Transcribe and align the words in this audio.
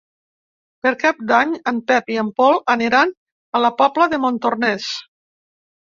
Per 0.85 0.93
Cap 1.03 1.19
d'Any 1.31 1.51
en 1.73 1.83
Pep 1.91 2.09
i 2.15 2.19
en 2.21 2.33
Pol 2.41 2.57
aniran 2.77 3.15
a 3.61 3.65
la 3.67 3.73
Pobla 3.83 4.09
de 4.15 4.21
Montornès. 4.25 4.93